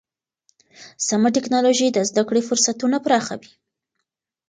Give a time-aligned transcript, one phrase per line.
[1.07, 3.51] سمه ټکنالوژي د زده کړې فرصتونه پراخوي.